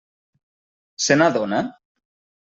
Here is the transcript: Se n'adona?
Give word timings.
Se 1.07 1.13
n'adona? 1.21 1.59